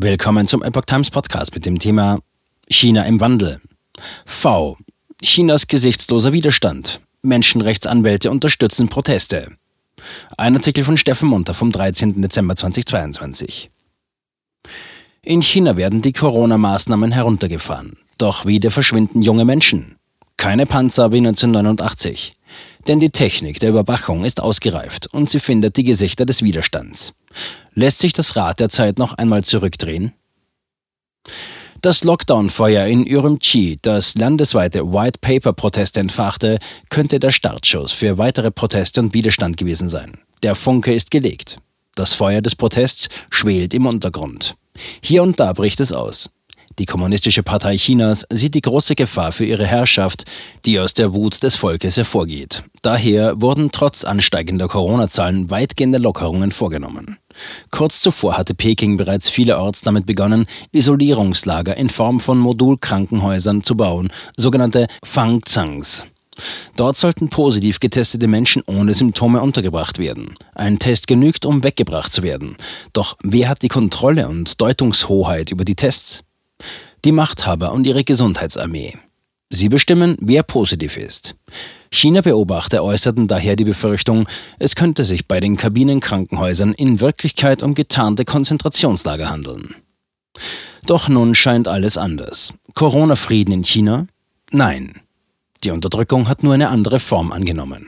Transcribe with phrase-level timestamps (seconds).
[0.00, 2.20] Willkommen zum Epoch Times Podcast mit dem Thema
[2.70, 3.60] China im Wandel.
[4.24, 4.78] V.
[5.20, 7.00] Chinas gesichtsloser Widerstand.
[7.22, 9.56] Menschenrechtsanwälte unterstützen Proteste.
[10.36, 12.22] Ein Artikel von Steffen Munter vom 13.
[12.22, 13.72] Dezember 2022.
[15.22, 17.96] In China werden die Corona-Maßnahmen heruntergefahren.
[18.18, 19.96] Doch wieder verschwinden junge Menschen.
[20.36, 22.36] Keine Panzer wie 1989.
[22.86, 27.12] Denn die Technik der Überwachung ist ausgereift und sie findet die Gesichter des Widerstands.
[27.74, 30.12] Lässt sich das Rad der Zeit noch einmal zurückdrehen?
[31.80, 36.58] Das Lockdown-Feuer in Urumqi, das landesweite White Paper-Proteste entfachte,
[36.90, 40.18] könnte der Startschuss für weitere Proteste und Widerstand gewesen sein.
[40.42, 41.60] Der Funke ist gelegt.
[41.94, 44.56] Das Feuer des Protests schwelt im Untergrund.
[45.02, 46.30] Hier und da bricht es aus.
[46.78, 50.24] Die Kommunistische Partei Chinas sieht die große Gefahr für ihre Herrschaft,
[50.64, 52.62] die aus der Wut des Volkes hervorgeht.
[52.82, 57.18] Daher wurden trotz ansteigender Corona-Zahlen weitgehende Lockerungen vorgenommen.
[57.72, 64.12] Kurz zuvor hatte Peking bereits vielerorts damit begonnen, Isolierungslager in Form von Modulkrankenhäusern zu bauen,
[64.36, 66.06] sogenannte Fangzangs.
[66.76, 70.36] Dort sollten positiv getestete Menschen ohne Symptome untergebracht werden.
[70.54, 72.56] Ein Test genügt, um weggebracht zu werden.
[72.92, 76.22] Doch wer hat die Kontrolle und Deutungshoheit über die Tests?
[77.04, 78.94] Die Machthaber und ihre Gesundheitsarmee.
[79.50, 81.34] Sie bestimmen, wer positiv ist.
[81.90, 84.28] China-Beobachter äußerten daher die Befürchtung,
[84.58, 89.74] es könnte sich bei den Kabinenkrankenhäusern in Wirklichkeit um getarnte Konzentrationslager handeln.
[90.86, 92.52] Doch nun scheint alles anders.
[92.74, 94.06] Corona-Frieden in China?
[94.50, 95.00] Nein.
[95.64, 97.86] Die Unterdrückung hat nur eine andere Form angenommen.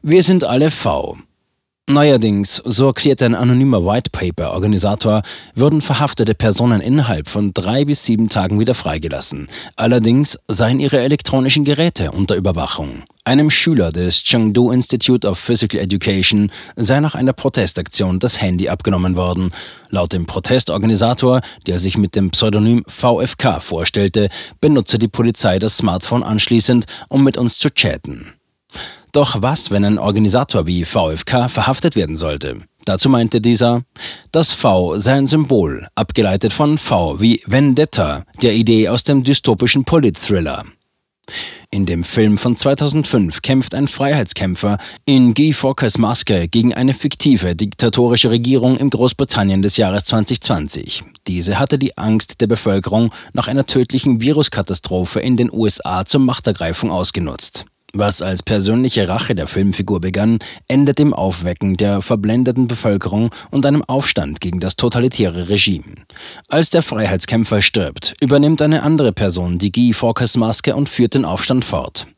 [0.00, 1.18] Wir sind alle V.
[1.86, 5.20] Neuerdings, so erklärt ein anonymer White Paper-Organisator,
[5.54, 9.48] würden verhaftete Personen innerhalb von drei bis sieben Tagen wieder freigelassen.
[9.76, 13.02] Allerdings seien ihre elektronischen Geräte unter Überwachung.
[13.24, 19.14] Einem Schüler des Chengdu Institute of Physical Education sei nach einer Protestaktion das Handy abgenommen
[19.14, 19.50] worden.
[19.90, 26.22] Laut dem Protestorganisator, der sich mit dem Pseudonym VFK vorstellte, benutze die Polizei das Smartphone
[26.22, 28.32] anschließend, um mit uns zu chatten.
[29.14, 32.62] Doch was, wenn ein Organisator wie VfK verhaftet werden sollte?
[32.84, 33.84] Dazu meinte dieser,
[34.32, 39.84] das V sei ein Symbol, abgeleitet von V wie Vendetta, der Idee aus dem dystopischen
[39.84, 40.64] Polit-Thriller.
[41.70, 47.54] In dem Film von 2005 kämpft ein Freiheitskämpfer in Guy Fawkes Maske gegen eine fiktive
[47.54, 51.04] diktatorische Regierung in Großbritannien des Jahres 2020.
[51.28, 56.90] Diese hatte die Angst der Bevölkerung nach einer tödlichen Viruskatastrophe in den USA zur Machtergreifung
[56.90, 57.64] ausgenutzt.
[57.96, 63.84] Was als persönliche Rache der Filmfigur begann, endet im Aufwecken der verblendeten Bevölkerung und einem
[63.84, 65.84] Aufstand gegen das totalitäre Regime.
[66.48, 71.24] Als der Freiheitskämpfer stirbt, übernimmt eine andere Person die Guy Fawkes Maske und führt den
[71.24, 72.08] Aufstand fort.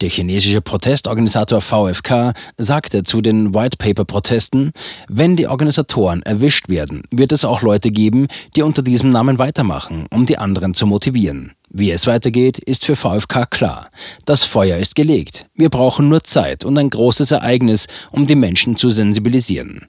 [0.00, 4.72] Der chinesische Protestorganisator VfK sagte zu den White Paper Protesten,
[5.08, 8.26] wenn die Organisatoren erwischt werden, wird es auch Leute geben,
[8.56, 11.52] die unter diesem Namen weitermachen, um die anderen zu motivieren.
[11.72, 13.90] Wie es weitergeht, ist für VfK klar.
[14.24, 15.46] Das Feuer ist gelegt.
[15.54, 19.86] Wir brauchen nur Zeit und ein großes Ereignis, um die Menschen zu sensibilisieren.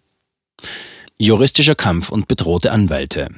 [1.18, 3.30] Juristischer Kampf und bedrohte Anwälte.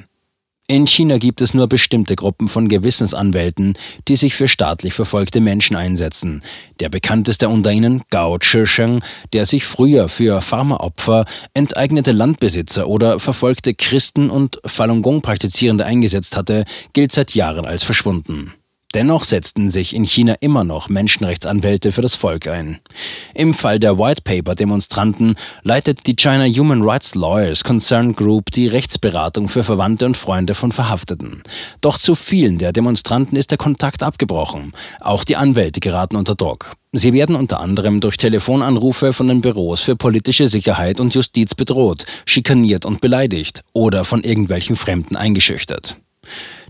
[0.65, 5.75] In China gibt es nur bestimmte Gruppen von Gewissensanwälten, die sich für staatlich verfolgte Menschen
[5.75, 6.41] einsetzen.
[6.79, 9.03] Der bekannteste unter ihnen, Gao Zhisheng,
[9.33, 16.37] der sich früher für Pharmaopfer, enteignete Landbesitzer oder verfolgte Christen und Falun Gong Praktizierende eingesetzt
[16.37, 16.63] hatte,
[16.93, 18.53] gilt seit Jahren als verschwunden.
[18.93, 22.79] Dennoch setzten sich in China immer noch Menschenrechtsanwälte für das Volk ein.
[23.33, 28.67] Im Fall der White Paper Demonstranten leitet die China Human Rights Lawyers Concern Group die
[28.67, 31.41] Rechtsberatung für Verwandte und Freunde von Verhafteten.
[31.81, 34.73] Doch zu vielen der Demonstranten ist der Kontakt abgebrochen.
[34.99, 36.73] Auch die Anwälte geraten unter Druck.
[36.91, 42.05] Sie werden unter anderem durch Telefonanrufe von den Büros für politische Sicherheit und Justiz bedroht,
[42.27, 45.97] schikaniert und beleidigt oder von irgendwelchen Fremden eingeschüchtert.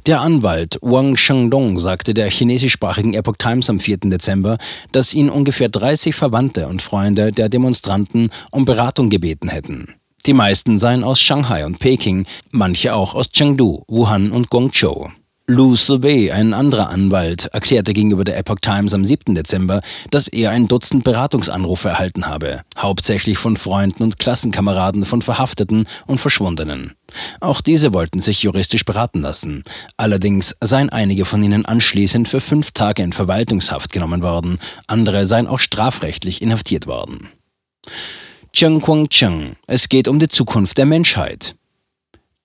[0.06, 4.00] Der Anwalt Wang Shengdong sagte der chinesischsprachigen Epoch Times am 4.
[4.00, 4.58] Dezember,
[4.92, 9.96] dass ihn ungefähr 30 Verwandte und Freunde der Demonstranten um Beratung gebeten hätten.
[10.26, 15.10] Die meisten seien aus Shanghai und Peking, manche auch aus Chengdu, Wuhan und Guangzhou.
[15.46, 19.36] Lou Soubey, ein anderer Anwalt, erklärte gegenüber der Epoch Times am 7.
[19.36, 25.86] Dezember, dass er ein Dutzend Beratungsanrufe erhalten habe, hauptsächlich von Freunden und Klassenkameraden von Verhafteten
[26.08, 26.94] und Verschwundenen.
[27.42, 29.66] Auch diese wollten sich juristisch beraten lassen.
[29.98, 35.48] Allerdings seien einige von ihnen anschließend für fünf Tage in Verwaltungshaft genommen worden, andere seien
[35.48, 37.28] auch strafrechtlich inhaftiert worden.
[38.54, 41.54] Cheng Kuang Cheng, es geht um die Zukunft der Menschheit.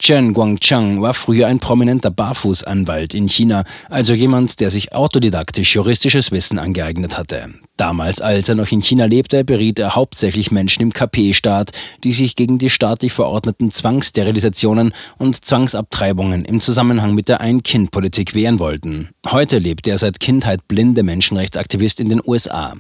[0.00, 6.30] Chen Guangchang war früher ein prominenter Barfußanwalt in China, also jemand, der sich autodidaktisch juristisches
[6.30, 7.50] Wissen angeeignet hatte.
[7.76, 11.72] Damals, als er noch in China lebte, beriet er hauptsächlich Menschen im KP-Staat,
[12.04, 18.60] die sich gegen die staatlich verordneten Zwangssterilisationen und Zwangsabtreibungen im Zusammenhang mit der Ein-Kind-Politik wehren
[18.60, 19.10] wollten.
[19.26, 22.74] Heute lebt er seit Kindheit blinde Menschenrechtsaktivist in den USA.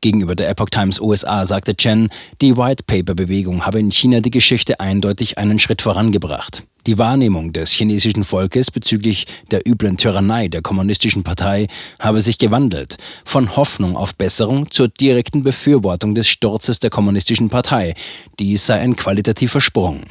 [0.00, 2.08] Gegenüber der Epoch Times USA sagte Chen,
[2.40, 6.64] die White Paper Bewegung habe in China die Geschichte eindeutig einen Schritt vorangebracht.
[6.86, 11.66] Die Wahrnehmung des chinesischen Volkes bezüglich der üblen Tyrannei der kommunistischen Partei
[11.98, 17.94] habe sich gewandelt, von Hoffnung auf Besserung zur direkten Befürwortung des Sturzes der kommunistischen Partei.
[18.38, 20.02] Dies sei ein qualitativer Sprung.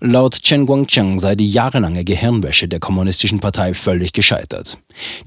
[0.00, 4.78] Laut Chen Guangcheng sei die jahrelange Gehirnwäsche der Kommunistischen Partei völlig gescheitert.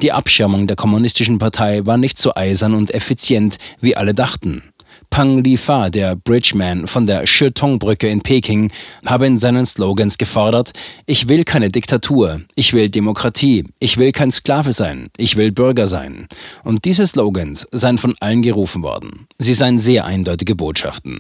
[0.02, 4.64] Die Abschirmung der Kommunistischen Partei war nicht so eisern und effizient, wie alle dachten.
[5.10, 8.72] Pang Li-fa, der Bridgeman von der Shitong-Brücke in Peking,
[9.06, 10.72] habe in seinen Slogans gefordert,
[11.08, 15.88] ich will keine Diktatur, ich will Demokratie, ich will kein Sklave sein, ich will Bürger
[15.88, 16.28] sein.
[16.64, 19.28] Und diese Slogans seien von allen gerufen worden.
[19.40, 21.20] Sie seien sehr eindeutige Botschaften.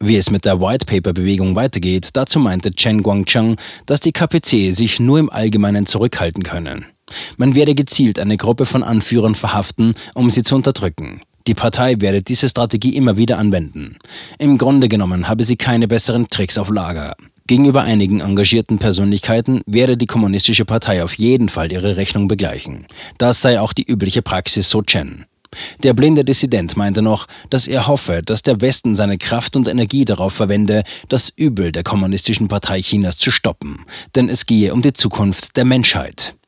[0.00, 4.72] Wie es mit der White Paper Bewegung weitergeht, dazu meinte Chen Guangcheng, dass die KPC
[4.72, 6.86] sich nur im Allgemeinen zurückhalten können.
[7.36, 11.22] Man werde gezielt eine Gruppe von Anführern verhaften, um sie zu unterdrücken.
[11.48, 13.96] Die Partei werde diese Strategie immer wieder anwenden.
[14.38, 17.16] Im Grunde genommen habe sie keine besseren Tricks auf Lager.
[17.48, 22.86] Gegenüber einigen engagierten Persönlichkeiten werde die Kommunistische Partei auf jeden Fall ihre Rechnung begleichen.
[23.16, 25.24] Das sei auch die übliche Praxis, so Chen.
[25.82, 30.04] Der blinde Dissident meinte noch, dass er hoffe, dass der Westen seine Kraft und Energie
[30.04, 33.84] darauf verwende, das Übel der Kommunistischen Partei Chinas zu stoppen,
[34.14, 36.38] denn es gehe um die Zukunft der Menschheit.